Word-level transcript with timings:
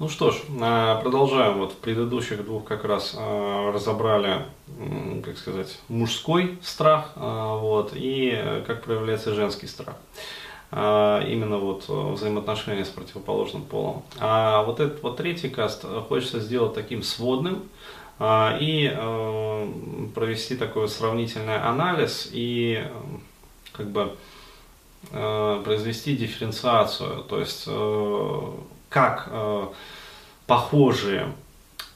Ну 0.00 0.08
что 0.08 0.30
ж, 0.30 0.36
а, 0.60 1.00
продолжаем. 1.00 1.58
Вот 1.58 1.72
в 1.72 1.76
предыдущих 1.76 2.44
двух 2.44 2.64
как 2.64 2.84
раз 2.84 3.16
а, 3.18 3.72
разобрали, 3.72 4.44
как 5.24 5.36
сказать, 5.36 5.76
мужской 5.88 6.56
страх, 6.62 7.14
а, 7.16 7.56
вот, 7.56 7.94
и 7.96 8.30
э, 8.32 8.62
как 8.64 8.84
проявляется 8.84 9.34
женский 9.34 9.66
страх. 9.66 9.96
Именно 10.70 11.56
вот 11.56 11.88
взаимоотношения 11.88 12.84
с 12.84 12.90
противоположным 12.90 13.62
полом. 13.62 14.02
А 14.20 14.62
вот 14.64 14.80
этот 14.80 15.02
вот 15.02 15.16
третий 15.16 15.48
каст 15.48 15.82
хочется 16.08 16.40
сделать 16.40 16.74
таким 16.74 17.02
сводным 17.02 17.62
и 18.20 18.92
э, 18.94 19.68
провести 20.14 20.56
такой 20.56 20.90
сравнительный 20.90 21.56
анализ 21.56 22.28
и 22.30 22.84
как 23.72 23.90
бы 23.90 24.14
э, 25.10 25.62
произвести 25.64 26.14
дифференциацию, 26.18 27.24
то 27.24 27.40
есть 27.40 27.66
как 28.98 29.28
э, 29.30 29.66
похожие 30.48 31.32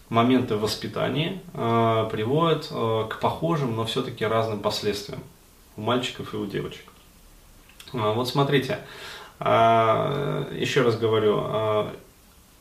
моменты 0.09 0.57
воспитания 0.57 1.41
э, 1.53 2.09
приводят 2.13 2.69
э, 2.71 3.07
к 3.11 3.19
похожим, 3.19 3.75
но 3.75 3.85
все-таки 3.85 4.25
разным 4.25 4.61
последствиям 4.61 5.21
у 5.77 5.81
мальчиков 5.81 6.33
и 6.33 6.37
у 6.37 6.47
девочек. 6.47 6.85
Э, 7.93 8.13
вот 8.15 8.29
смотрите, 8.29 8.79
э, 9.41 10.57
еще 10.57 10.83
раз 10.83 10.97
говорю, 10.97 11.43
э, 11.45 11.87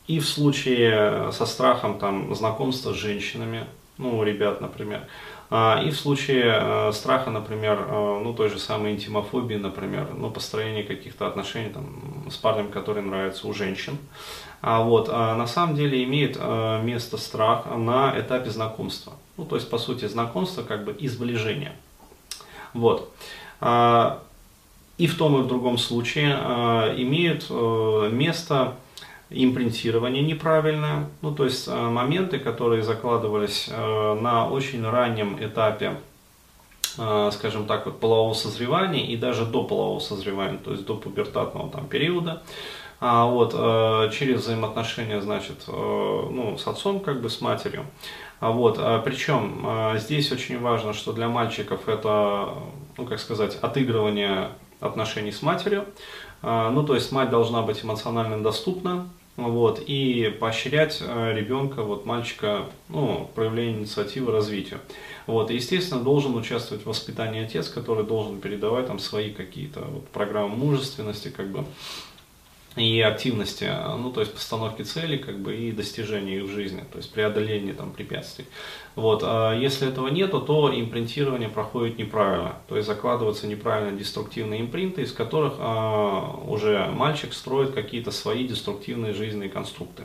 и 0.08 0.20
в 0.20 0.27
случае 0.27 1.32
со 1.32 1.46
страхом 1.46 1.99
там, 1.99 2.34
знакомства 2.34 2.94
с 2.94 2.96
женщинами, 2.96 3.68
ну, 3.99 4.18
у 4.18 4.23
ребят, 4.23 4.60
например, 4.60 5.05
а, 5.54 5.84
и 5.85 5.91
в 5.91 5.99
случае 5.99 6.46
э, 6.46 6.91
страха, 6.94 7.30
например, 7.30 7.85
э, 7.88 8.20
ну, 8.23 8.34
той 8.34 8.49
же 8.49 8.58
самой 8.58 8.94
интимофобии, 8.94 9.55
например, 9.55 10.08
ну, 10.16 10.32
построение 10.32 10.84
каких-то 10.84 11.27
отношений 11.27 11.70
там, 11.70 12.20
с 12.31 12.38
парнем, 12.38 12.70
который 12.70 13.03
нравится 13.03 13.48
у 13.48 13.53
женщин, 13.53 13.98
а 14.62 14.81
вот, 14.81 15.09
а 15.12 15.35
на 15.35 15.48
самом 15.48 15.76
деле 15.76 16.03
имеет 16.03 16.38
э, 16.40 16.81
место 16.84 17.17
страх 17.17 17.66
на 17.66 18.13
этапе 18.20 18.49
знакомства. 18.49 19.13
Ну, 19.37 19.46
то 19.46 19.55
есть, 19.55 19.70
по 19.70 19.77
сути, 19.77 20.07
знакомство 20.07 20.63
как 20.63 20.85
бы 20.85 20.91
и 20.91 21.07
сближение. 21.07 21.74
Вот. 22.74 23.12
А, 23.59 24.21
и 24.98 25.07
в 25.07 25.18
том 25.18 25.40
и 25.40 25.43
в 25.43 25.48
другом 25.48 25.77
случае 25.77 26.34
имеют 26.98 27.49
место 28.12 28.76
импринтирование 29.32 30.21
неправильное, 30.21 31.07
ну 31.21 31.34
то 31.34 31.46
есть 31.46 31.68
э, 31.68 31.74
моменты, 31.74 32.37
которые 32.37 32.84
закладывались 32.84 33.70
э, 33.70 34.20
на 34.21 34.48
очень 34.48 34.87
раннем 34.87 35.37
этапе, 35.40 35.85
э, 35.85 35.96
скажем 36.93 37.65
так, 37.65 37.85
вот 37.85 37.99
полового 37.99 38.34
созревания 38.34 39.05
и 39.05 39.15
даже 39.17 39.45
до 39.45 39.63
полового 39.63 39.99
созревания, 39.99 40.57
то 40.57 40.71
есть 40.71 40.85
до 40.85 40.95
пубертатного 40.95 41.70
там 41.70 41.87
периода, 41.87 42.43
а 42.99 43.25
вот 43.25 43.51
через 44.13 44.41
взаимоотношения, 44.41 45.21
значит, 45.21 45.63
ну 45.67 46.57
с 46.57 46.67
отцом 46.67 46.99
как 46.99 47.21
бы 47.21 47.29
с 47.29 47.41
матерью, 47.41 47.85
а 48.39 48.51
вот, 48.51 48.79
причем 49.03 49.65
здесь 49.97 50.31
очень 50.31 50.59
важно, 50.59 50.93
что 50.93 51.13
для 51.13 51.27
мальчиков 51.27 51.87
это, 51.87 52.49
ну 52.97 53.05
как 53.05 53.19
сказать, 53.19 53.57
отыгрывание 53.62 54.49
отношений 54.79 55.31
с 55.31 55.41
матерью, 55.41 55.85
ну 56.43 56.84
то 56.84 56.95
есть 56.95 57.12
мать 57.12 57.29
должна 57.29 57.62
быть 57.62 57.84
эмоционально 57.84 58.43
доступна, 58.43 59.07
вот, 59.49 59.81
и 59.85 60.35
поощрять 60.39 61.01
э, 61.01 61.34
ребенка, 61.34 61.84
вот, 61.84 62.05
мальчика, 62.05 62.65
ну, 62.89 63.29
проявление 63.34 63.79
инициативы, 63.79 64.31
развитию. 64.31 64.79
Вот, 65.28 65.51
и, 65.51 65.56
естественно, 65.56 66.01
должен 66.01 66.35
участвовать 66.35 66.84
в 66.84 66.88
воспитании 66.88 67.44
отец, 67.44 67.69
который 67.69 68.06
должен 68.06 68.39
передавать 68.39 68.88
там 68.88 69.00
свои 69.00 69.31
какие-то 69.31 69.81
вот, 69.81 70.07
программы 70.09 70.56
мужественности, 70.56 71.29
как 71.29 71.47
бы, 71.51 71.66
и 72.78 73.02
активности, 73.02 73.69
ну, 73.97 74.12
то 74.12 74.22
есть 74.22 74.34
постановки 74.34 74.84
целей, 74.84 75.18
как 75.18 75.40
бы, 75.40 75.56
и 75.56 75.72
достижения 75.72 76.38
их 76.38 76.44
в 76.44 76.52
жизни, 76.52 76.84
то 76.90 76.97
есть 76.97 77.12
преодоление 77.12 77.74
там 77.74 77.91
препятствий. 77.91 78.46
Вот, 78.96 79.24
а 79.25 79.53
если 79.53 79.90
этого 79.90 80.08
нету, 80.08 80.40
то 80.40 80.72
импринтирование 80.74 81.50
проходит 81.50 81.97
неправильно, 81.97 82.56
то 82.70 82.78
есть 82.78 82.88
закладываются 82.88 83.48
неправильно 83.48 83.98
деструктивные 83.98 84.62
импринты, 84.62 85.02
из 85.02 85.12
которых 85.12 85.56
а, 85.60 86.40
уже 86.48 86.88
мальчик 86.92 87.34
строит 87.34 87.74
какие-то 87.74 88.12
свои 88.12 88.48
деструктивные 88.48 89.14
жизненные 89.14 89.50
конструкты. 89.50 90.04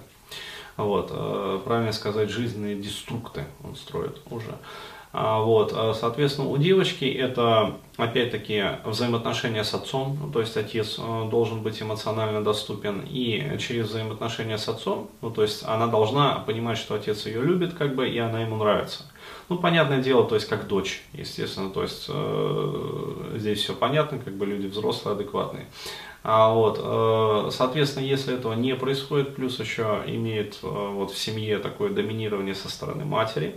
Вот, 0.76 1.10
а, 1.12 1.60
правильно 1.60 1.92
сказать, 1.92 2.30
жизненные 2.30 2.74
деструкты 2.74 3.44
он 3.62 3.76
строит 3.76 4.20
уже. 4.30 4.56
А, 5.18 5.40
вот, 5.40 5.72
а, 5.74 5.94
соответственно, 5.94 6.48
у 6.48 6.58
девочки 6.58 7.06
это, 7.06 7.78
опять-таки, 7.96 8.62
взаимоотношения 8.84 9.64
с 9.64 9.72
отцом, 9.72 10.18
ну, 10.20 10.30
то 10.30 10.40
есть 10.40 10.58
отец 10.58 10.96
э, 10.98 11.28
должен 11.30 11.62
быть 11.62 11.80
эмоционально 11.80 12.44
доступен, 12.44 13.02
и 13.08 13.56
через 13.58 13.88
взаимоотношения 13.88 14.58
с 14.58 14.68
отцом, 14.68 15.08
ну, 15.22 15.30
то 15.30 15.40
есть 15.40 15.64
она 15.64 15.86
должна 15.86 16.40
понимать, 16.40 16.76
что 16.76 16.94
отец 16.94 17.24
ее 17.24 17.40
любит, 17.40 17.72
как 17.72 17.94
бы, 17.94 18.06
и 18.06 18.18
она 18.18 18.42
ему 18.42 18.56
нравится. 18.56 19.04
Ну, 19.48 19.56
понятное 19.56 20.02
дело, 20.02 20.22
то 20.28 20.34
есть 20.34 20.48
как 20.48 20.66
дочь, 20.66 21.02
естественно, 21.14 21.70
то 21.70 21.80
есть 21.80 22.04
э, 22.10 23.36
здесь 23.36 23.60
все 23.60 23.72
понятно, 23.72 24.18
как 24.18 24.34
бы 24.34 24.44
люди 24.44 24.66
взрослые, 24.66 25.14
адекватные. 25.14 25.64
А 26.24 26.52
вот, 26.52 26.78
э, 26.78 27.50
соответственно, 27.52 28.04
если 28.04 28.34
этого 28.34 28.52
не 28.52 28.74
происходит, 28.74 29.34
плюс 29.34 29.58
еще 29.60 30.02
имеет 30.06 30.58
э, 30.62 30.66
вот 30.66 31.10
в 31.10 31.18
семье 31.18 31.56
такое 31.56 31.88
доминирование 31.88 32.54
со 32.54 32.68
стороны 32.68 33.06
матери, 33.06 33.56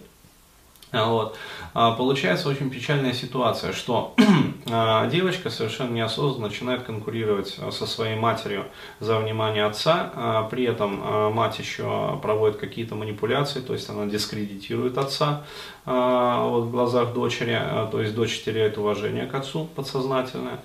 вот. 0.91 1.37
А, 1.73 1.91
получается 1.91 2.49
очень 2.49 2.69
печальная 2.69 3.13
ситуация, 3.13 3.73
что 3.73 4.15
а, 4.71 5.07
девочка 5.07 5.49
совершенно 5.49 5.93
неосознанно 5.93 6.47
начинает 6.47 6.83
конкурировать 6.83 7.57
а, 7.59 7.71
со 7.71 7.85
своей 7.85 8.15
матерью 8.15 8.65
за 8.99 9.19
внимание 9.19 9.65
отца, 9.65 10.47
при 10.49 10.65
этом 10.65 11.33
мать 11.33 11.59
еще 11.59 12.19
проводит 12.21 12.57
какие-то 12.57 12.95
манипуляции, 12.95 13.59
то 13.61 13.73
есть 13.73 13.89
она 13.89 14.05
дискредитирует 14.05 14.97
отца 14.97 15.43
вот, 15.85 16.65
в 16.65 16.71
глазах 16.71 17.13
дочери, 17.13 17.59
то 17.91 18.01
есть 18.01 18.15
дочь 18.15 18.43
теряет 18.43 18.77
уважение 18.77 19.25
к 19.25 19.35
отцу 19.35 19.67
подсознательное. 19.75 20.59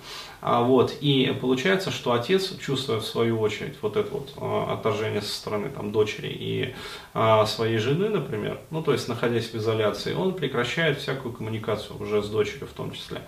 А, 0.47 0.61
вот, 0.61 0.95
и 1.01 1.35
получается, 1.41 1.89
что 1.89 2.13
отец, 2.13 2.55
чувствуя 2.59 2.99
в 2.99 3.05
свою 3.05 3.39
очередь 3.39 3.73
вот 3.81 3.97
это 3.97 4.11
вот 4.11 4.31
а, 4.37 4.73
отторжение 4.73 5.23
со 5.23 5.33
стороны 5.33 5.69
там, 5.69 5.91
дочери 5.91 6.27
и 6.27 6.75
а, 7.15 7.47
своей 7.47 7.79
жены, 7.79 8.09
например, 8.09 8.59
ну 8.69 8.83
то 8.83 8.91
есть 8.91 9.07
находясь 9.07 9.45
в 9.45 9.55
изоляции, 9.55 10.13
он 10.13 10.35
прекращает 10.35 10.99
всякую 10.99 11.33
коммуникацию 11.33 11.99
уже 11.99 12.21
с 12.21 12.29
дочерью 12.29 12.67
в 12.67 12.73
том 12.73 12.91
числе. 12.91 13.21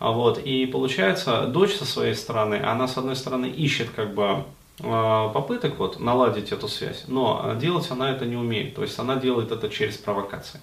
А, 0.00 0.10
вот, 0.10 0.38
и 0.38 0.66
получается, 0.66 1.46
дочь 1.46 1.76
со 1.76 1.84
своей 1.84 2.16
стороны, 2.16 2.56
она 2.56 2.88
с 2.88 2.98
одной 2.98 3.14
стороны 3.14 3.46
ищет 3.46 3.90
как 3.94 4.12
бы 4.12 4.42
попыток 4.78 5.78
вот 5.78 6.00
наладить 6.00 6.50
эту 6.50 6.66
связь, 6.66 7.04
но 7.06 7.54
делать 7.60 7.88
она 7.92 8.10
это 8.10 8.26
не 8.26 8.36
умеет, 8.36 8.74
то 8.74 8.82
есть 8.82 8.98
она 8.98 9.14
делает 9.14 9.52
это 9.52 9.70
через 9.70 9.96
провокации 9.98 10.60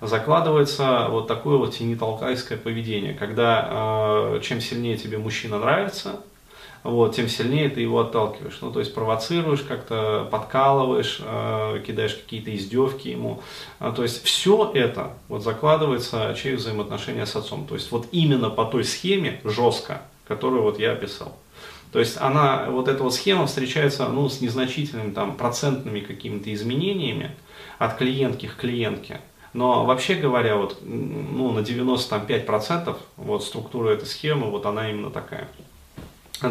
закладывается 0.00 1.06
вот 1.10 1.26
такое 1.26 1.56
вот 1.56 1.74
тенитолкайское 1.76 2.58
поведение, 2.58 3.14
когда 3.14 3.68
э, 4.36 4.40
чем 4.42 4.60
сильнее 4.60 4.96
тебе 4.96 5.18
мужчина 5.18 5.58
нравится, 5.58 6.20
вот, 6.84 7.16
тем 7.16 7.28
сильнее 7.28 7.68
ты 7.68 7.80
его 7.80 8.00
отталкиваешь. 8.00 8.58
Ну, 8.60 8.70
то 8.70 8.78
есть 8.80 8.94
провоцируешь 8.94 9.60
как-то, 9.60 10.28
подкалываешь, 10.30 11.20
э, 11.20 11.82
кидаешь 11.86 12.14
какие-то 12.14 12.54
издевки 12.54 13.08
ему. 13.08 13.42
А, 13.80 13.92
то 13.92 14.02
есть 14.02 14.22
все 14.24 14.70
это 14.74 15.10
вот 15.28 15.42
закладывается 15.42 16.36
через 16.40 16.60
взаимоотношения 16.60 17.26
с 17.26 17.34
отцом. 17.34 17.66
То 17.66 17.74
есть 17.74 17.90
вот 17.90 18.06
именно 18.12 18.48
по 18.48 18.64
той 18.64 18.84
схеме 18.84 19.40
жестко, 19.44 20.02
которую 20.26 20.62
вот 20.62 20.78
я 20.78 20.92
описал. 20.92 21.36
То 21.92 21.98
есть 21.98 22.18
она, 22.20 22.66
вот 22.68 22.86
эта 22.86 23.02
вот 23.02 23.14
схема 23.14 23.46
встречается 23.46 24.08
ну, 24.08 24.28
с 24.28 24.40
незначительными 24.40 25.12
там, 25.12 25.36
процентными 25.36 26.00
какими-то 26.00 26.52
изменениями 26.52 27.34
от 27.78 27.96
клиентки 27.96 28.46
к 28.46 28.56
клиентке. 28.56 29.20
Но 29.52 29.84
вообще 29.84 30.14
говоря, 30.14 30.56
вот, 30.56 30.78
ну, 30.82 31.52
на 31.52 31.60
95% 31.60 32.96
вот, 33.16 33.44
структура 33.44 33.90
этой 33.90 34.06
схемы, 34.06 34.50
вот 34.50 34.66
она 34.66 34.90
именно 34.90 35.10
такая. 35.10 35.48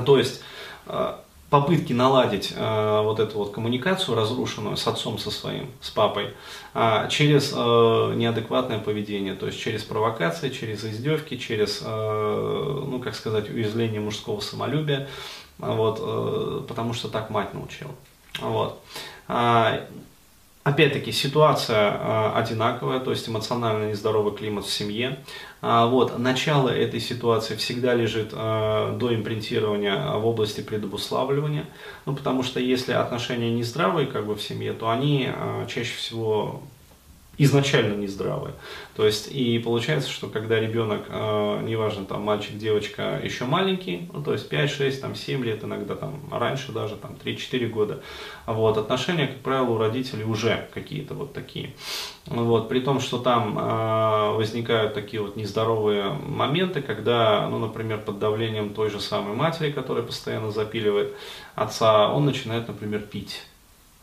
То 0.06 0.18
есть 0.18 0.42
э, 0.88 1.16
попытки 1.50 1.94
наладить 1.94 2.54
э, 2.56 3.02
вот 3.04 3.20
эту 3.20 3.38
вот 3.38 3.52
коммуникацию 3.54 4.16
разрушенную 4.16 4.76
с 4.76 4.86
отцом 4.88 5.18
со 5.18 5.32
своим, 5.32 5.72
с 5.80 5.90
папой, 5.90 6.34
э, 6.74 7.08
через 7.10 7.54
э, 7.56 8.14
неадекватное 8.16 8.80
поведение, 8.80 9.34
то 9.34 9.46
есть 9.46 9.60
через 9.60 9.84
провокации, 9.84 10.50
через 10.50 10.84
издевки, 10.84 11.38
через, 11.38 11.82
ну 11.82 13.00
как 13.04 13.16
сказать, 13.16 13.50
уязвление 13.50 14.02
мужского 14.02 14.40
самолюбия, 14.42 15.08
вот, 15.58 16.68
потому 16.68 16.94
что 16.94 17.08
так 17.08 17.30
мать 17.30 17.54
научила. 17.54 17.92
Вот. 18.42 18.80
А, 20.68 20.70
Опять-таки 20.70 21.12
ситуация 21.12 21.92
э, 21.92 22.32
одинаковая, 22.36 23.00
то 23.00 23.12
есть 23.12 23.28
эмоционально 23.30 23.90
нездоровый 23.90 24.36
климат 24.36 24.66
в 24.66 24.72
семье. 24.72 25.20
А, 25.62 25.88
вот, 25.88 26.20
начало 26.20 26.70
этой 26.70 27.00
ситуации 27.00 27.56
всегда 27.56 27.94
лежит 27.94 28.30
э, 28.34 28.98
до 29.00 29.16
импринтирования 29.16 30.12
в 30.18 30.26
области 30.28 30.62
предобуславливания, 30.62 31.66
ну, 32.06 32.16
потому 32.16 32.44
что 32.44 32.60
если 32.60 32.92
отношения 32.92 33.52
нездравые 33.52 34.08
как 34.08 34.26
бы 34.26 34.36
в 34.36 34.42
семье, 34.42 34.74
то 34.74 34.90
они 34.90 35.30
чаще 35.68 35.96
всего 35.96 36.62
изначально 37.38 37.96
нездравые. 37.96 38.56
То 38.96 39.06
есть 39.06 39.30
и 39.32 39.60
получается, 39.60 40.10
что 40.10 40.28
когда 40.28 40.60
ребенок, 40.60 41.06
э, 41.08 41.62
неважно 41.64 42.06
там 42.06 42.24
мальчик, 42.24 42.58
девочка, 42.58 43.20
еще 43.24 43.46
маленький, 43.46 44.10
ну, 44.12 44.24
то 44.24 44.34
есть 44.34 44.50
5, 44.50 44.70
6, 44.70 45.02
там 45.02 45.16
7 45.16 45.44
лет, 45.44 45.64
иногда 45.64 45.96
там 45.96 46.22
раньше 46.32 46.72
даже, 46.72 46.96
там 46.96 47.16
3-4 47.24 47.68
года, 47.68 48.02
вот, 48.48 48.78
отношения, 48.78 49.28
как 49.28 49.38
правило, 49.42 49.70
у 49.70 49.78
родителей 49.78 50.24
уже 50.24 50.68
какие-то 50.74 51.14
вот 51.14 51.34
такие. 51.34 51.74
Вот, 52.26 52.70
при 52.70 52.80
том, 52.80 53.00
что 53.00 53.20
там 53.20 53.58
э, 53.58 54.32
возникают 54.36 54.96
такие 54.96 55.22
вот 55.22 55.36
нездоровые 55.36 56.10
моменты, 56.10 56.82
когда, 56.82 57.48
ну, 57.48 57.60
например, 57.60 58.00
под 58.00 58.18
давлением 58.18 58.74
той 58.74 58.90
же 58.90 59.00
самой 59.00 59.36
матери, 59.36 59.72
которая 59.72 60.04
постоянно 60.04 60.52
запиливает 60.52 61.14
отца, 61.56 62.12
он 62.12 62.26
начинает, 62.26 62.68
например, 62.68 63.02
пить. 63.02 63.44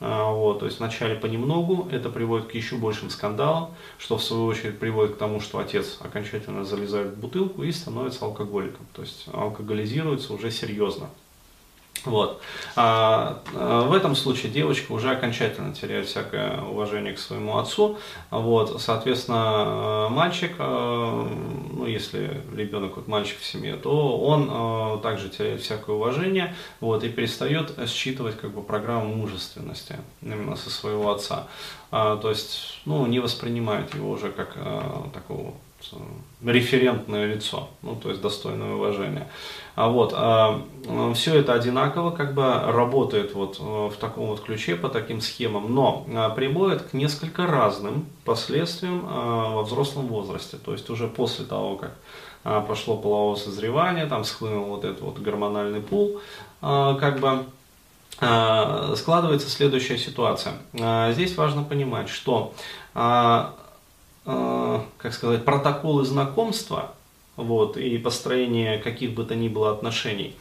А, 0.07 0.31
вот, 0.31 0.59
то 0.59 0.67
есть 0.67 0.81
вначале 0.81 1.15
понемногу, 1.15 1.89
это 1.91 2.11
приводит 2.11 2.49
к 2.49 2.55
еще 2.55 2.77
большим 2.77 3.09
скандалам, 3.09 3.71
что 3.97 4.19
в 4.19 4.23
свою 4.23 4.45
очередь 4.45 4.79
приводит 4.79 5.15
к 5.15 5.19
тому, 5.19 5.41
что 5.41 5.59
отец 5.59 5.97
окончательно 5.99 6.63
залезает 6.63 7.15
в 7.15 7.21
бутылку 7.21 7.63
и 7.63 7.73
становится 7.73 8.27
алкоголиком, 8.27 8.87
то 8.93 9.01
есть 9.01 9.25
алкоголизируется 9.33 10.35
уже 10.35 10.51
серьезно. 10.51 11.09
Вот. 12.05 12.41
А, 12.77 13.41
а, 13.55 13.83
в 13.83 13.93
этом 13.93 14.15
случае 14.15 14.53
девочка 14.53 14.93
уже 14.93 15.11
окончательно 15.11 15.75
теряет 15.75 16.07
всякое 16.07 16.61
уважение 16.61 17.15
к 17.15 17.19
своему 17.19 17.59
отцу. 17.59 17.99
Вот. 18.31 18.81
Соответственно, 18.81 20.09
мальчик, 20.11 20.53
а, 20.59 21.29
ну, 21.73 21.87
если 21.87 22.43
ребенок 22.55 22.97
вот 22.97 23.09
мальчик 23.09 23.39
в 23.39 23.45
семье, 23.45 23.77
то 23.77 24.19
он 24.19 24.49
а, 24.51 24.99
также 24.99 25.29
теряет 25.29 25.63
всякое 25.63 25.97
уважение 25.97 26.55
вот, 26.81 27.05
и 27.05 27.09
перестает 27.09 27.73
считывать 27.89 28.37
как 28.39 28.51
бы, 28.53 28.63
программу 28.63 29.15
мужественности 29.15 29.97
именно 30.23 30.57
со 30.57 30.71
своего 30.71 31.11
отца. 31.11 31.47
А, 31.91 32.17
то 32.17 32.29
есть 32.29 32.81
ну, 32.87 33.07
не 33.07 33.21
воспринимает 33.21 33.95
его 33.95 34.11
уже 34.11 34.31
как 34.31 34.53
а, 34.57 35.09
такого 35.13 35.55
референтное 36.43 37.27
лицо, 37.27 37.69
ну, 37.83 37.97
то 37.97 38.11
есть 38.11 38.21
достойное 38.21 38.75
уважения. 38.75 39.29
А 39.75 39.89
вот, 39.89 40.13
а, 40.15 40.63
все 41.15 41.35
это 41.35 41.53
одинаково 41.53 42.11
как 42.11 42.35
бы 42.35 42.43
работает 42.45 43.35
вот 43.35 43.59
э, 43.59 43.63
в 43.63 43.97
таком 43.99 44.27
вот 44.27 44.41
ключе, 44.41 44.77
по 44.77 44.89
таким 44.89 45.21
схемам, 45.21 45.75
но 45.75 46.07
приводит 46.37 46.83
к 46.83 46.93
несколько 46.93 47.47
разным 47.47 48.07
последствиям 48.25 49.07
во 49.07 49.63
взрослом 49.63 50.07
возрасте, 50.07 50.57
то 50.57 50.73
есть 50.73 50.89
уже 50.91 51.09
после 51.09 51.45
того, 51.45 51.77
как 51.77 52.67
прошло 52.67 52.97
половое 52.97 53.37
созревание, 53.37 54.07
там 54.07 54.25
схлынул 54.25 54.67
вот 54.67 54.85
этот 54.85 55.01
вот 55.01 55.19
гормональный 55.19 55.81
пул, 55.81 56.21
как 56.61 57.21
бы 57.21 57.45
складывается 58.17 59.51
следующая 59.51 59.99
ситуация. 59.99 60.55
Здесь 61.13 61.37
важно 61.37 61.65
понимать, 61.65 62.09
что 62.09 62.55
Э, 64.27 64.81
как 64.97 65.13
сказать, 65.13 65.45
протоколы 65.45 66.05
знакомства 66.05 66.95
вот, 67.37 67.77
и 67.77 67.99
построение 67.99 68.79
каких 68.79 69.13
бы 69.13 69.25
то 69.25 69.35
ни 69.35 69.49
было 69.49 69.71
отношений, 69.71 70.35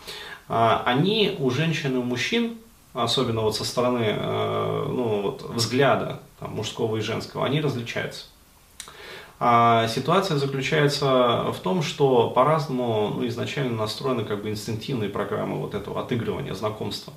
а, 0.47 0.83
они 0.85 1.35
у 1.38 1.50
женщин 1.50 1.95
и 1.95 1.97
у 1.97 2.03
мужчин, 2.03 2.57
особенно 2.94 3.41
вот 3.41 3.57
со 3.57 3.65
стороны 3.65 4.03
э, 4.06 4.85
ну, 4.88 5.21
вот, 5.21 5.41
взгляда 5.50 6.21
там, 6.39 6.51
мужского 6.53 6.97
и 6.97 7.01
женского, 7.01 7.45
они 7.45 7.59
различаются. 7.59 8.25
А 9.39 9.88
ситуация 9.88 10.38
заключается 10.38 11.51
в 11.51 11.59
том, 11.62 11.81
что 11.81 12.29
по-разному 12.29 13.12
ну, 13.15 13.27
изначально 13.27 13.75
настроены 13.75 14.24
как 14.24 14.44
бы 14.44 14.50
инстинктивные 14.50 15.09
программы 15.09 15.57
вот 15.57 15.74
этого 15.74 16.00
отыгрывания, 16.00 16.53
знакомства. 16.53 17.12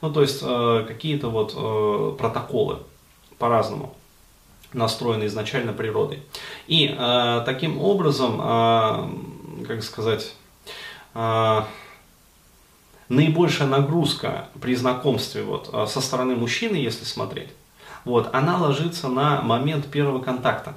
Ну, 0.00 0.12
то 0.12 0.22
есть 0.22 0.40
э, 0.42 0.84
какие-то 0.86 1.28
вот 1.28 1.54
э, 1.56 2.16
протоколы 2.16 2.78
по-разному 3.38 3.94
настроены 4.72 5.26
изначально 5.26 5.72
природой. 5.72 6.22
И 6.66 6.94
э, 6.96 7.42
таким 7.44 7.80
образом, 7.80 8.40
э, 8.40 9.66
как 9.66 9.82
сказать, 9.82 10.32
э, 11.14 11.62
наибольшая 13.08 13.68
нагрузка 13.68 14.48
при 14.60 14.74
знакомстве 14.74 15.42
вот, 15.42 15.70
э, 15.72 15.86
со 15.86 16.00
стороны 16.00 16.36
мужчины, 16.36 16.76
если 16.76 17.04
смотреть, 17.04 17.50
вот, 18.04 18.28
она 18.32 18.58
ложится 18.58 19.08
на 19.08 19.42
момент 19.42 19.86
первого 19.86 20.22
контакта. 20.22 20.74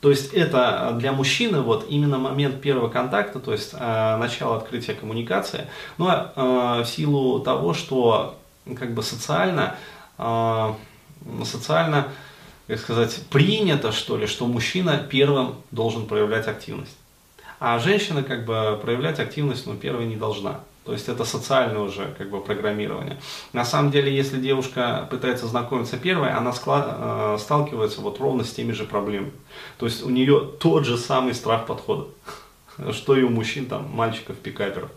То 0.00 0.10
есть 0.10 0.32
это 0.34 0.96
для 0.98 1.12
мужчины 1.12 1.60
вот 1.60 1.86
именно 1.88 2.18
момент 2.18 2.60
первого 2.60 2.88
контакта, 2.88 3.38
то 3.38 3.52
есть 3.52 3.72
э, 3.72 4.16
начало 4.16 4.56
открытия 4.56 4.94
коммуникации, 4.94 5.68
но 5.96 6.32
э, 6.34 6.82
в 6.82 6.86
силу 6.86 7.38
того, 7.38 7.72
что 7.72 8.36
как 8.76 8.94
бы 8.94 9.02
социально, 9.04 9.76
э, 10.18 10.74
социально 11.44 12.08
как 12.66 12.78
сказать, 12.78 13.22
принято, 13.30 13.92
что 13.92 14.16
ли, 14.16 14.26
что 14.26 14.46
мужчина 14.46 14.98
первым 14.98 15.56
должен 15.70 16.06
проявлять 16.06 16.48
активность. 16.48 16.96
А 17.58 17.78
женщина 17.78 18.22
как 18.22 18.44
бы 18.44 18.78
проявлять 18.82 19.20
активность, 19.20 19.66
ну, 19.66 19.74
первой 19.74 20.06
не 20.06 20.16
должна. 20.16 20.60
То 20.84 20.92
есть 20.92 21.08
это 21.08 21.24
социальное 21.24 21.80
уже 21.80 22.12
как 22.18 22.28
бы 22.28 22.40
программирование. 22.40 23.18
На 23.52 23.64
самом 23.64 23.92
деле, 23.92 24.14
если 24.14 24.40
девушка 24.40 25.06
пытается 25.10 25.46
знакомиться 25.46 25.96
первой, 25.96 26.32
она 26.32 26.50
э, 26.50 27.36
сталкивается 27.38 28.00
вот 28.00 28.18
ровно 28.18 28.42
с 28.42 28.52
теми 28.52 28.72
же 28.72 28.84
проблемами. 28.84 29.32
То 29.78 29.86
есть 29.86 30.04
у 30.04 30.10
нее 30.10 30.40
тот 30.58 30.84
же 30.84 30.98
самый 30.98 31.34
страх 31.34 31.66
подхода, 31.66 32.08
что 32.92 33.16
и 33.16 33.22
у 33.22 33.28
мужчин, 33.28 33.66
там, 33.66 33.88
мальчиков, 33.90 34.36
пикаперов. 34.38 34.90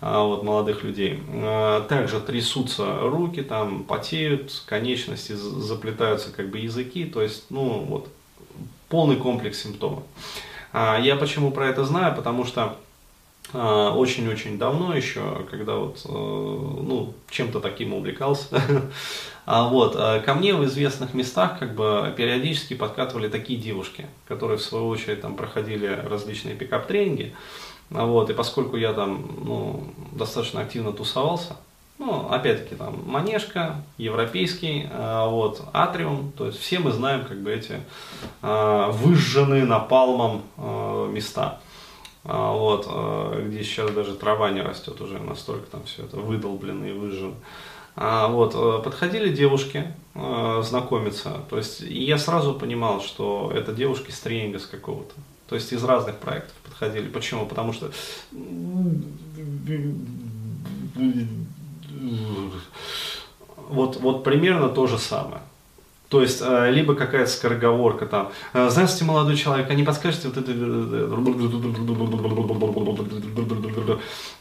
А, 0.00 0.24
вот, 0.24 0.42
молодых 0.42 0.82
людей. 0.82 1.22
А, 1.28 1.82
также 1.82 2.20
трясутся 2.20 3.00
руки, 3.00 3.42
там 3.42 3.84
потеют, 3.84 4.62
конечности 4.66 5.32
заплетаются 5.32 6.32
как 6.32 6.48
бы 6.48 6.58
языки, 6.58 7.04
то 7.04 7.20
есть, 7.20 7.50
ну, 7.50 7.80
вот, 7.80 8.08
полный 8.88 9.16
комплекс 9.16 9.62
симптомов. 9.62 10.02
А, 10.72 10.98
я 10.98 11.16
почему 11.16 11.50
про 11.50 11.68
это 11.68 11.84
знаю? 11.84 12.14
Потому 12.16 12.44
что 12.44 12.76
очень-очень 13.52 14.58
давно 14.58 14.94
еще, 14.94 15.44
когда 15.50 15.74
вот, 15.74 16.02
э, 16.04 16.08
ну, 16.08 17.14
чем-то 17.30 17.58
таким 17.58 17.94
увлекался, 17.94 18.62
вот, 19.46 19.96
ко 19.96 20.34
мне 20.34 20.54
в 20.54 20.64
известных 20.66 21.14
местах 21.14 21.58
как 21.58 21.74
бы 21.74 22.14
периодически 22.16 22.74
подкатывали 22.74 23.26
такие 23.26 23.58
девушки, 23.58 24.06
которые 24.28 24.56
в 24.58 24.62
свою 24.62 24.86
очередь 24.86 25.22
там 25.22 25.34
проходили 25.34 25.88
различные 25.88 26.54
пикап-тренинги, 26.54 27.34
вот, 27.90 28.30
и 28.30 28.34
поскольку 28.34 28.76
я 28.76 28.92
там 28.92 29.26
ну, 29.44 29.84
достаточно 30.12 30.60
активно 30.60 30.92
тусовался, 30.92 31.56
ну, 32.00 32.28
опять-таки, 32.30 32.76
там, 32.76 32.96
Манежка, 33.04 33.84
Европейский, 33.98 34.88
э, 34.90 35.26
вот, 35.28 35.62
Атриум, 35.74 36.32
то 36.32 36.46
есть 36.46 36.58
все 36.58 36.78
мы 36.78 36.92
знаем, 36.92 37.26
как 37.26 37.42
бы, 37.42 37.52
эти 37.52 37.78
э, 38.40 38.90
выжженные 38.90 39.66
напалмом 39.66 40.42
э, 40.56 41.10
места, 41.12 41.60
э, 42.24 42.32
вот, 42.32 42.86
э, 42.90 43.44
где 43.46 43.62
сейчас 43.62 43.90
даже 43.90 44.14
трава 44.14 44.50
не 44.50 44.62
растет 44.62 44.98
уже, 45.02 45.18
настолько 45.18 45.66
там 45.66 45.84
все 45.84 46.04
это 46.04 46.16
выдолблено 46.16 46.86
и 46.86 46.92
выжжено. 46.92 47.34
А, 47.96 48.28
вот, 48.28 48.82
подходили 48.82 49.30
девушки 49.30 49.92
э, 50.14 50.62
знакомиться, 50.64 51.42
то 51.50 51.58
есть, 51.58 51.80
я 51.82 52.16
сразу 52.16 52.54
понимал, 52.54 53.02
что 53.02 53.52
это 53.54 53.72
девушки 53.72 54.10
с 54.10 54.20
тренинга 54.20 54.58
с 54.58 54.64
какого-то, 54.64 55.12
то 55.50 55.56
есть 55.56 55.72
из 55.72 55.82
разных 55.82 56.18
проектов 56.18 56.54
подходили. 56.64 57.08
Почему? 57.08 57.44
Потому 57.44 57.72
что 57.72 57.90
вот, 63.68 63.96
вот 63.96 64.22
примерно 64.22 64.68
то 64.68 64.86
же 64.86 64.96
самое. 64.96 65.42
То 66.08 66.22
есть, 66.22 66.40
э, 66.40 66.70
либо 66.70 66.94
какая-то 66.94 67.30
скороговорка 67.30 68.06
там. 68.06 68.30
«Э, 68.52 68.68
здравствуйте, 68.68 69.04
молодой 69.04 69.36
человек, 69.36 69.70
а 69.70 69.74
не 69.74 69.84
подскажете 69.84 70.28
вот 70.28 70.36
это... 70.36 70.52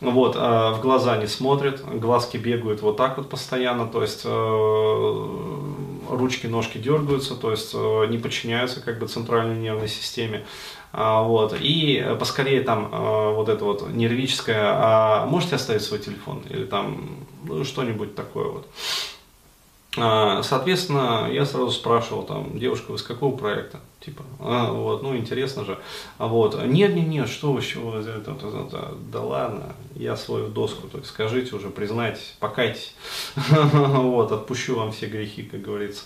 Вот, 0.02 0.36
э, 0.36 0.40
в 0.40 0.80
глаза 0.82 1.18
не 1.18 1.28
смотрят, 1.28 1.84
глазки 2.00 2.38
бегают 2.38 2.82
вот 2.82 2.98
так 2.98 3.18
вот 3.18 3.30
постоянно, 3.30 3.86
то 3.88 4.02
есть, 4.02 4.26
ручки, 6.10 6.48
ножки 6.48 6.78
дергаются, 6.78 7.36
то 7.36 7.52
есть, 7.52 7.74
не 7.74 8.18
подчиняются 8.18 8.82
как 8.82 9.00
бы 9.00 9.08
центральной 9.08 9.60
нервной 9.60 9.88
системе. 9.88 10.46
А, 10.92 11.22
вот, 11.22 11.56
и 11.60 12.04
поскорее 12.20 12.62
там 12.62 12.90
вот 12.90 13.48
это 13.48 13.64
вот 13.64 13.90
нервическое, 13.94 14.64
а 14.64 15.26
можете 15.28 15.56
оставить 15.56 15.84
свой 15.84 16.00
телефон 16.00 16.44
или 16.50 16.66
там 16.66 17.28
ну, 17.44 17.64
что-нибудь 17.64 18.16
такое 18.16 18.48
вот. 18.48 18.68
А, 20.00 20.42
соответственно, 20.44 21.30
я 21.32 21.46
сразу 21.46 21.72
спрашивал 21.72 22.24
там, 22.24 22.58
девушка, 22.58 22.92
вы 22.92 22.98
с 22.98 23.04
какого 23.04 23.36
проекта? 23.36 23.80
Типа, 24.00 24.24
а, 24.40 24.72
вот, 24.72 25.04
ну 25.04 25.18
интересно 25.18 25.66
же. 25.66 25.78
А 26.18 26.28
вот, 26.28 26.56
нет, 26.66 26.96
нет, 26.96 27.08
нет, 27.08 27.28
что 27.28 27.52
вы, 27.52 27.62
чего 27.62 27.92
вы, 27.92 28.00
это, 28.00 28.32
это, 28.32 28.48
это, 28.48 28.94
да 29.12 29.22
ладно, 29.22 29.76
я 29.94 30.16
свою 30.16 30.48
доску, 30.48 30.88
то 30.88 31.00
есть 31.00 31.10
скажите 31.10 31.54
уже, 31.54 31.70
признайтесь, 31.70 32.38
покайтесь, 32.40 32.96
вот, 33.36 34.32
отпущу 34.32 34.78
вам 34.78 34.94
все 34.94 35.08
грехи, 35.08 35.44
как 35.44 35.62
говорится. 35.62 36.06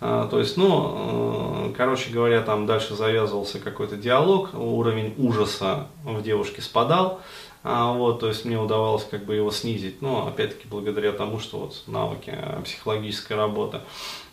А, 0.00 0.26
то 0.26 0.38
есть, 0.38 0.56
ну, 0.56 1.68
э, 1.68 1.74
короче 1.76 2.10
говоря, 2.10 2.40
там 2.40 2.64
дальше 2.64 2.94
завязывался 2.94 3.58
какой-то 3.58 3.96
диалог, 3.96 4.54
уровень 4.54 5.12
ужаса 5.18 5.88
в 6.02 6.22
девушке 6.22 6.62
спадал, 6.62 7.20
а, 7.64 7.94
вот, 7.94 8.20
то 8.20 8.28
есть 8.28 8.44
мне 8.44 8.58
удавалось 8.58 9.04
как 9.10 9.24
бы 9.24 9.34
его 9.34 9.50
снизить, 9.50 10.02
но 10.02 10.28
опять-таки 10.28 10.68
благодаря 10.68 11.12
тому, 11.12 11.38
что 11.38 11.60
вот 11.60 11.82
навыки 11.86 12.30
э, 12.36 12.60
психологической 12.62 13.38
работы. 13.38 13.80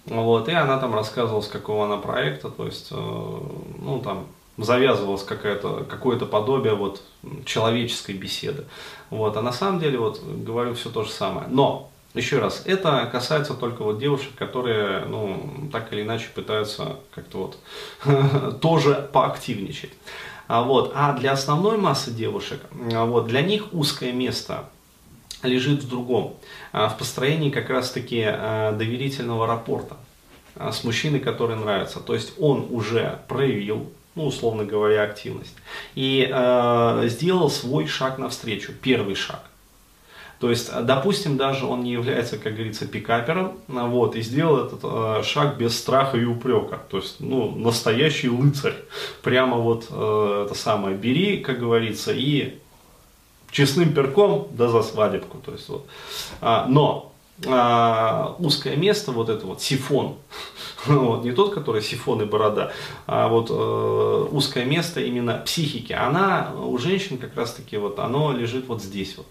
Вот, 0.06 0.50
и 0.50 0.52
она 0.52 0.78
там 0.78 0.94
рассказывала, 0.94 1.40
с 1.40 1.48
какого 1.48 1.86
она 1.86 1.96
проекта, 1.96 2.50
то 2.50 2.66
есть, 2.66 2.90
э, 2.92 2.96
ну, 2.96 4.02
там, 4.04 4.28
завязывалось 4.58 5.24
какое-то 5.24 5.86
какое 5.90 6.20
подобие 6.20 6.76
вот 6.76 7.02
человеческой 7.46 8.16
беседы. 8.16 8.66
Вот, 9.10 9.38
а 9.38 9.42
на 9.42 9.54
самом 9.54 9.80
деле, 9.80 9.98
вот, 9.98 10.22
говорю 10.22 10.74
все 10.74 10.90
то 10.90 11.04
же 11.04 11.10
самое. 11.10 11.48
Но, 11.48 11.90
еще 12.14 12.40
раз, 12.40 12.64
это 12.66 13.08
касается 13.10 13.54
только 13.54 13.84
вот 13.84 13.98
девушек, 13.98 14.32
которые, 14.36 15.06
ну, 15.06 15.70
так 15.72 15.94
или 15.94 16.02
иначе 16.02 16.28
пытаются 16.36 16.98
как-то 17.12 17.56
вот 18.04 18.60
тоже 18.60 19.10
поактивничать. 19.14 19.92
А, 20.51 20.63
вот, 20.63 20.91
а 20.93 21.13
для 21.13 21.31
основной 21.31 21.77
массы 21.77 22.12
девушек, 22.12 22.60
а, 22.91 23.05
вот, 23.05 23.27
для 23.27 23.41
них 23.41 23.74
узкое 23.74 24.12
место 24.12 24.65
лежит 25.43 25.81
в 25.81 25.88
другом, 25.88 26.36
а, 26.74 26.89
в 26.89 26.98
построении 26.98 27.50
как 27.50 27.70
раз-таки 27.70 28.22
доверительного 28.22 29.48
рапорта 29.48 29.96
с 30.55 30.84
мужчиной, 30.84 31.22
который 31.22 31.55
нравится. 31.55 32.01
То 32.01 32.13
есть 32.13 32.34
он 32.38 32.67
уже 32.70 33.20
проявил, 33.29 33.89
ну, 34.15 34.25
условно 34.25 34.65
говоря, 34.65 35.03
активность 35.03 35.55
и 35.96 36.29
э, 36.29 37.08
сделал 37.08 37.50
свой 37.50 37.88
шаг 37.88 38.17
навстречу, 38.17 38.74
первый 38.74 39.15
шаг. 39.15 39.39
То 40.42 40.50
есть, 40.50 40.72
допустим, 40.86 41.38
даже 41.38 41.68
он 41.68 41.84
не 41.84 41.92
является, 41.92 42.40
как 42.40 42.56
говорится, 42.56 42.88
пикапером, 42.88 43.60
вот, 43.68 44.16
и 44.16 44.24
сделал 44.24 44.66
этот 44.66 44.80
э, 44.82 45.22
шаг 45.24 45.58
без 45.58 45.78
страха 45.78 46.18
и 46.18 46.26
упрека. 46.26 46.82
То 46.90 46.98
есть, 46.98 47.18
ну, 47.20 47.52
настоящий 47.56 48.28
лыцарь. 48.28 48.74
Прямо 49.22 49.58
вот 49.58 49.86
э, 49.92 50.46
это 50.48 50.56
самое, 50.56 50.98
бери, 50.98 51.38
как 51.38 51.60
говорится, 51.60 52.12
и 52.12 52.56
честным 53.52 53.94
перком, 53.94 54.48
да 54.50 54.68
за 54.68 54.82
свадебку. 54.82 55.38
То 55.38 55.52
есть, 55.52 55.70
вот. 55.70 55.86
а, 56.42 56.66
но 56.68 57.14
а, 57.46 58.36
узкое 58.40 58.78
место, 58.78 59.12
вот 59.12 59.30
это 59.30 59.46
вот 59.46 59.62
сифон, 59.62 60.16
вот, 60.88 61.24
не 61.24 61.34
тот, 61.34 61.54
который 61.54 61.84
сифон 61.84 62.20
и 62.24 62.26
борода, 62.26 62.72
а 63.06 63.28
вот 63.28 63.52
э, 63.52 64.28
узкое 64.32 64.66
место 64.66 65.02
именно 65.02 65.36
психики, 65.46 65.94
она 65.94 66.52
у 66.66 66.76
женщин 66.80 67.20
как 67.20 67.36
раз 67.36 67.54
таки 67.54 67.78
вот, 67.78 68.00
оно 68.00 68.32
лежит 68.32 68.68
вот 68.68 68.82
здесь 68.82 69.18
вот. 69.18 69.28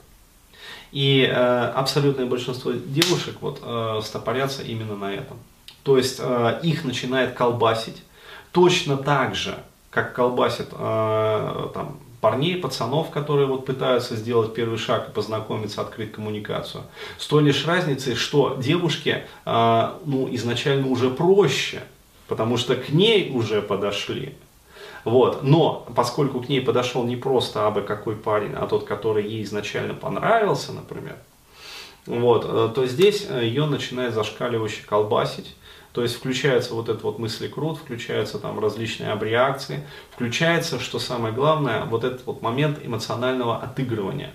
И 0.93 1.23
э, 1.23 1.73
абсолютное 1.75 2.27
большинство 2.27 2.73
девушек 2.73 3.37
вот 3.41 3.61
э, 3.63 4.01
стопорятся 4.03 4.63
именно 4.63 4.97
на 4.97 5.13
этом. 5.13 5.39
То 5.83 5.97
есть 5.97 6.21
э, 6.21 6.61
их 6.63 6.85
начинает 6.85 7.35
колбасить 7.35 8.03
точно 8.53 8.97
так 8.97 9.35
же, 9.35 9.57
как 9.91 10.15
колбасит 10.15 10.69
э, 10.73 11.69
там, 11.75 11.99
парней, 12.21 12.57
пацанов, 12.57 13.11
которые 13.11 13.47
вот 13.47 13.67
пытаются 13.67 14.17
сделать 14.17 14.55
первый 14.55 14.79
шаг 14.79 15.09
и 15.09 15.13
познакомиться, 15.13 15.81
открыть 15.81 16.13
коммуникацию. 16.13 16.85
С 17.19 17.27
той 17.27 17.45
лишь 17.45 17.67
разницей, 17.67 18.15
что 18.15 18.57
девушке 18.61 19.27
э, 19.47 19.91
ну, 20.05 20.29
изначально 20.35 20.89
уже 20.89 21.11
проще, 21.11 21.83
потому 22.29 22.57
что 22.57 22.77
к 22.77 22.91
ней 22.91 23.31
уже 23.33 23.63
подошли. 23.63 24.35
Вот. 25.05 25.43
Но 25.43 25.87
поскольку 25.95 26.41
к 26.41 26.49
ней 26.49 26.61
подошел 26.61 27.05
не 27.05 27.17
просто 27.17 27.67
абы 27.67 27.83
какой 27.83 28.17
парень, 28.17 28.53
а 28.55 28.67
тот, 28.67 28.85
который 28.85 29.27
ей 29.27 29.43
изначально 29.45 29.95
понравился, 29.95 30.73
например, 30.73 31.17
вот, 32.07 32.45
э, 32.49 32.73
то 32.75 32.87
здесь 32.87 33.27
э, 33.29 33.45
ее 33.45 33.67
начинает 33.67 34.15
зашкаливающе 34.15 34.83
колбасить. 34.87 35.55
То 35.93 36.03
есть 36.03 36.17
включается 36.17 36.75
вот 36.75 36.89
этот 36.89 37.03
вот 37.03 37.19
мыслекрут, 37.19 37.79
включаются 37.79 38.39
там 38.39 38.61
различные 38.61 39.11
абреакции, 39.11 39.85
включается, 40.13 40.79
что 40.79 40.99
самое 41.01 41.35
главное, 41.35 41.85
вот 41.85 42.05
этот 42.05 42.25
вот 42.27 42.43
момент 42.43 42.79
эмоционального 42.83 43.59
отыгрывания. 43.59 44.33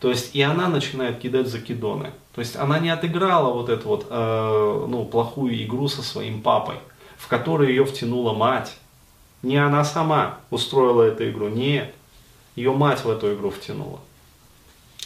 То 0.00 0.10
есть 0.10 0.34
и 0.34 0.42
она 0.42 0.68
начинает 0.68 1.18
кидать 1.18 1.46
закидоны. 1.46 2.10
То 2.34 2.40
есть 2.40 2.56
она 2.56 2.78
не 2.78 2.90
отыграла 2.90 3.54
вот 3.54 3.70
эту 3.70 3.88
вот 3.88 4.06
э, 4.10 4.86
ну, 4.88 5.06
плохую 5.06 5.62
игру 5.64 5.88
со 5.88 6.02
своим 6.02 6.42
папой, 6.42 6.76
в 7.16 7.28
которую 7.28 7.70
ее 7.70 7.86
втянула 7.86 8.34
мать. 8.34 8.76
Не 9.44 9.58
она 9.58 9.84
сама 9.84 10.38
устроила 10.50 11.02
эту 11.02 11.28
игру, 11.30 11.48
нет. 11.48 11.94
Ее 12.56 12.72
мать 12.72 13.04
в 13.04 13.10
эту 13.10 13.34
игру 13.34 13.50
втянула. 13.50 14.00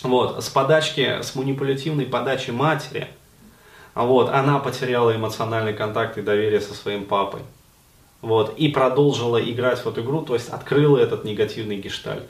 Вот, 0.02 0.42
с 0.42 0.48
подачки, 0.48 1.20
с 1.22 1.34
манипулятивной 1.34 2.06
подачи 2.06 2.50
матери– 2.50 3.08
вот, 4.04 4.30
она 4.30 4.60
потеряла 4.60 5.16
эмоциональный 5.16 5.74
контакт 5.74 6.18
и 6.18 6.22
доверие 6.22 6.60
со 6.60 6.72
своим 6.72 7.04
папой. 7.04 7.40
Вот, 8.22 8.56
и 8.56 8.68
продолжила 8.68 9.42
играть 9.42 9.80
в 9.80 9.88
эту 9.88 10.02
игру, 10.02 10.22
то 10.22 10.34
есть 10.34 10.50
открыла 10.50 10.98
этот 10.98 11.24
негативный 11.24 11.78
гештальт. 11.78 12.22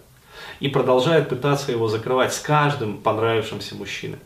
И 0.61 0.69
продолжает 0.69 1.29
пытаться 1.29 1.71
его 1.71 1.89
закрывать 1.89 2.33
с 2.33 2.41
каждым 2.41 2.97
понравившимся 2.97 3.75
мужчиной. 3.75 4.19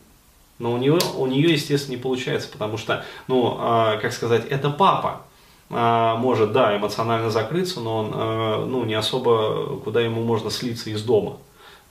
Но 0.57 0.71
у 0.71 0.77
нее, 0.77 0.97
у 1.17 1.25
нее, 1.25 1.51
естественно, 1.51 1.97
не 1.97 2.01
получается, 2.01 2.47
потому 2.49 2.77
что, 2.77 3.03
ну, 3.27 3.57
э, 3.59 3.99
как 4.01 4.13
сказать, 4.13 4.45
это 4.49 4.69
папа. 4.69 5.23
Э, 5.73 6.15
может, 6.17 6.51
да, 6.51 6.75
эмоционально 6.77 7.29
закрыться, 7.29 7.79
но 7.79 7.97
он, 7.97 8.11
э, 8.13 8.65
ну, 8.65 8.85
не 8.85 8.93
особо, 8.93 9.79
куда 9.83 10.01
ему 10.01 10.23
можно 10.23 10.49
слиться 10.49 10.89
из 10.89 11.03
дома. 11.03 11.37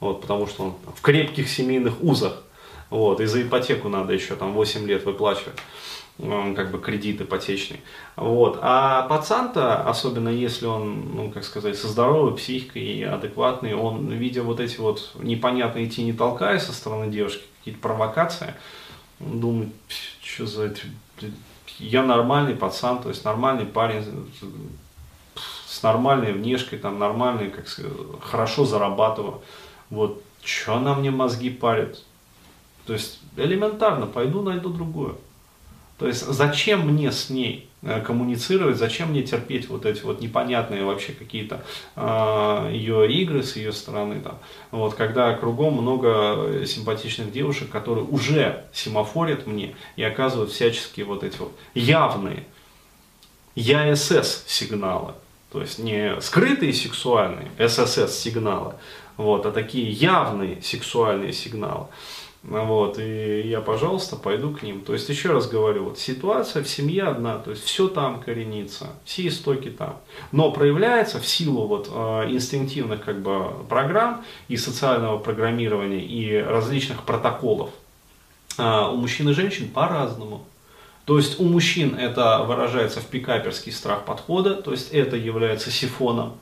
Вот, 0.01 0.21
потому 0.21 0.47
что 0.47 0.65
он 0.65 0.75
в 0.97 1.01
крепких 1.01 1.49
семейных 1.49 2.03
узах. 2.03 2.43
Вот, 2.91 3.21
и 3.21 3.27
за 3.27 3.43
ипотеку 3.43 3.89
надо 3.89 4.13
еще 4.13 4.35
там 4.35 4.53
8 4.53 4.87
лет 4.87 5.05
выплачивать 5.05 5.55
как 6.19 6.71
бы 6.71 6.79
кредит 6.79 7.21
ипотечный. 7.21 7.81
Вот. 8.17 8.59
А 8.61 9.03
пацан-то, 9.09 9.83
особенно 9.83 10.29
если 10.29 10.67
он, 10.67 11.15
ну, 11.15 11.31
как 11.31 11.45
сказать, 11.45 11.77
со 11.77 11.89
здоровой 11.89 12.37
психикой 12.37 12.83
и 12.83 13.03
адекватный, 13.03 13.75
он, 13.75 14.09
видя 14.11 14.43
вот 14.43 14.61
эти 14.61 14.79
вот 14.79 15.13
непонятные 15.19 15.91
не 15.99 16.13
толкая 16.13 16.59
со 16.59 16.73
стороны 16.73 17.11
девушки, 17.11 17.43
какие-то 17.59 17.81
провокации, 17.81 18.55
думает, 19.21 19.71
что 20.23 20.47
за 20.47 20.65
это, 20.65 20.81
я 21.79 22.03
нормальный 22.03 22.55
пацан, 22.55 23.03
то 23.03 23.09
есть 23.09 23.25
нормальный 23.25 23.67
парень 23.67 24.05
с 25.67 25.83
нормальной 25.83 26.33
внешкой, 26.33 26.79
там 26.79 26.99
нормальный, 26.99 27.51
как 27.51 27.69
сказать, 27.69 27.93
хорошо 28.21 28.65
зарабатываю. 28.65 29.41
Вот, 29.91 30.23
что 30.43 30.77
она 30.77 30.95
мне 30.95 31.11
мозги 31.11 31.51
парит? 31.51 32.03
То 32.87 32.93
есть 32.93 33.21
элементарно, 33.37 34.07
пойду 34.07 34.43
найду 34.43 34.69
другую. 34.69 35.19
То 36.03 36.09
есть 36.09 36.27
зачем 36.27 36.81
мне 36.89 37.13
с 37.13 37.31
ней 37.31 37.69
э, 37.83 38.01
коммуницировать, 38.01 38.77
зачем 38.77 39.11
мне 39.11 39.23
терпеть 39.23 39.69
вот 39.69 39.87
эти 39.87 40.03
вот 40.03 40.21
непонятные 40.21 40.85
вообще 40.85 41.13
какие-то 41.13 41.63
э, 41.95 42.71
ее 42.73 43.09
игры 43.09 43.45
с 43.45 43.55
ее 43.55 43.73
стороны, 43.73 44.21
там, 44.21 44.37
вот, 44.73 44.95
когда 44.95 45.33
кругом 45.35 45.75
много 45.75 46.67
симпатичных 46.67 47.31
девушек, 47.31 47.71
которые 47.71 48.05
уже 48.05 48.65
семафорят 48.73 49.47
мне 49.47 49.77
и 49.95 50.03
оказывают 50.03 50.51
всяческие 50.51 51.07
вот 51.07 51.23
эти 51.23 51.39
вот 51.39 51.57
явные 51.75 52.47
ЯСС 53.55 54.43
сигналы, 54.49 55.13
то 55.53 55.61
есть 55.61 55.79
не 55.79 56.21
скрытые 56.21 56.73
сексуальные 56.73 57.49
ССС 57.61 58.19
сигналы, 58.19 58.75
вот, 59.17 59.47
а 59.47 59.53
такие 59.53 59.89
явные 59.89 60.61
сексуальные 60.63 61.33
сигналы. 61.33 61.87
Вот, 62.43 62.99
и 62.99 63.43
я, 63.43 63.61
пожалуйста, 63.61 64.17
пойду 64.17 64.51
к 64.51 64.63
ним. 64.65 64.81
То 64.81 64.95
есть, 64.95 65.09
еще 65.09 65.31
раз 65.31 65.49
говорю, 65.49 65.85
вот 65.85 65.99
ситуация 65.99 66.65
в 66.65 66.69
семье 66.69 67.05
одна, 67.05 67.39
то 67.39 67.51
есть 67.51 67.63
все 67.63 67.87
там 67.87 68.21
коренится, 68.21 68.89
все 69.05 69.29
истоки 69.29 69.71
там. 69.71 69.99
Но 70.33 70.51
проявляется 70.51 71.21
в 71.21 71.27
силу 71.27 71.69
вот 71.69 71.89
э, 71.93 72.31
инстинктивных 72.31 73.05
как 73.05 73.23
бы 73.23 73.65
программ 73.69 74.25
и 74.49 74.57
социального 74.57 75.19
программирования 75.19 76.05
и 76.05 76.37
различных 76.37 77.05
протоколов 77.05 77.71
э, 78.59 78.89
у 78.93 78.97
мужчин 78.97 79.29
и 79.29 79.33
женщин 79.35 79.69
по-разному. 79.69 80.45
То 81.05 81.19
есть 81.19 81.39
у 81.39 81.45
мужчин 81.45 81.95
это 81.97 82.43
выражается 82.43 83.01
в 83.01 83.07
пикаперский 83.07 83.71
страх 83.71 84.05
подхода, 84.05 84.55
то 84.55 84.73
есть 84.73 84.91
это 84.91 85.17
является 85.17 85.71
сифоном. 85.71 86.35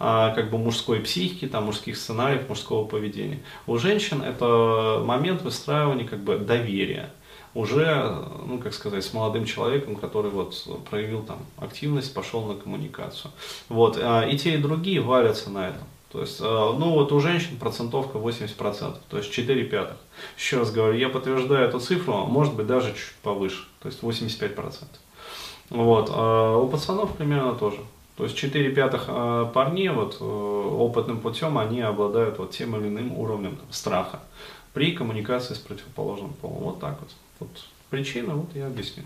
А, 0.00 0.32
как 0.34 0.50
бы 0.50 0.58
мужской 0.58 1.00
психики, 1.00 1.46
там, 1.46 1.64
мужских 1.64 1.96
сценариев, 1.96 2.48
мужского 2.48 2.84
поведения. 2.84 3.40
У 3.66 3.78
женщин 3.78 4.22
это 4.22 5.02
момент 5.04 5.42
выстраивания 5.42 6.06
как 6.06 6.20
бы 6.20 6.38
доверия 6.38 7.10
уже, 7.54 8.24
ну, 8.46 8.58
как 8.58 8.72
сказать, 8.74 9.04
с 9.04 9.12
молодым 9.12 9.44
человеком, 9.44 9.96
который 9.96 10.30
вот 10.30 10.54
проявил 10.88 11.22
там 11.22 11.38
активность, 11.56 12.14
пошел 12.14 12.44
на 12.44 12.54
коммуникацию. 12.54 13.32
Вот, 13.68 13.98
а, 14.00 14.22
и 14.22 14.38
те, 14.38 14.54
и 14.54 14.58
другие 14.58 15.00
валятся 15.00 15.50
на 15.50 15.70
этом. 15.70 15.82
То 16.12 16.20
есть, 16.20 16.38
а, 16.40 16.76
ну 16.78 16.90
вот 16.90 17.10
у 17.10 17.18
женщин 17.18 17.56
процентовка 17.58 18.18
80%, 18.18 18.98
то 19.08 19.18
есть 19.18 19.32
4 19.32 19.64
пятых. 19.64 19.96
Еще 20.36 20.58
раз 20.58 20.70
говорю, 20.70 20.96
я 20.96 21.08
подтверждаю 21.08 21.68
эту 21.68 21.80
цифру, 21.80 22.26
может 22.26 22.54
быть 22.54 22.68
даже 22.68 22.90
чуть 22.92 23.16
повыше, 23.22 23.66
то 23.80 23.88
есть 23.88 24.00
85%. 24.02 24.84
Вот, 25.70 26.08
у 26.08 26.68
пацанов 26.68 27.14
примерно 27.16 27.54
тоже. 27.54 27.78
То 28.18 28.24
есть 28.24 28.36
4 28.36 28.70
пятых 28.74 29.04
э, 29.06 29.50
парней 29.54 29.90
вот, 29.90 30.16
э, 30.20 30.24
опытным 30.24 31.20
путем 31.20 31.56
они 31.56 31.80
обладают 31.80 32.38
вот 32.38 32.50
тем 32.50 32.74
или 32.74 32.88
иным 32.88 33.16
уровнем 33.16 33.54
там, 33.54 33.66
страха 33.70 34.18
при 34.74 34.90
коммуникации 34.90 35.54
с 35.54 35.58
противоположным 35.58 36.32
полом. 36.32 36.64
Вот 36.64 36.80
так 36.80 36.98
вот. 37.00 37.10
вот 37.38 37.48
причина, 37.90 38.34
вот 38.34 38.48
я 38.56 38.66
объясню. 38.66 39.04